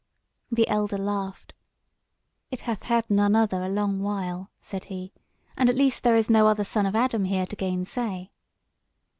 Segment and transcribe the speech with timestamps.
[0.51, 1.53] The elder laughed;
[2.49, 5.13] "It hath had none other a long while," said he;
[5.55, 8.31] "and at least there is no other son of Adam here to gainsay."